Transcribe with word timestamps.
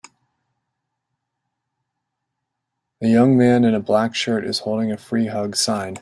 A 3.03 3.07
young 3.07 3.37
man 3.37 3.63
in 3.63 3.75
a 3.75 3.79
black 3.79 4.15
shirt 4.15 4.43
is 4.43 4.57
holding 4.61 4.91
a 4.91 4.97
Free 4.97 5.27
Hugs 5.27 5.59
sign. 5.59 5.97